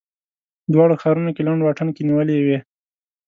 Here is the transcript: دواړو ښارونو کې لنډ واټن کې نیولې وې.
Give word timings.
دواړو 0.73 0.99
ښارونو 1.01 1.31
کې 1.35 1.45
لنډ 1.47 1.61
واټن 1.63 1.89
کې 1.95 2.05
نیولې 2.09 2.35
وې. 2.45 2.57